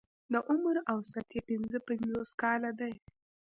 د 0.31 0.33
عمر 0.49 0.75
اوسط 0.93 1.27
يې 1.35 1.41
پنځه 1.49 1.79
پنځوس 1.87 2.29
کاله 2.41 2.71
دی. 2.79 2.93